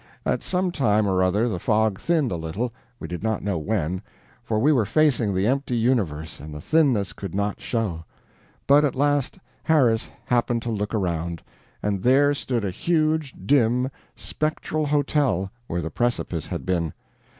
[0.25, 4.01] At some time or other the fog thinned a little; we did not know when,
[4.43, 8.03] for we were facing the empty universe and the thinness could not show;
[8.65, 11.43] but at last Harris happened to look around,
[11.83, 16.95] and there stood a huge, dim, spectral hotel where the precipice had been.